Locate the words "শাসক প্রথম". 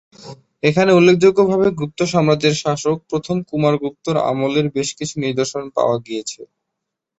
2.63-3.37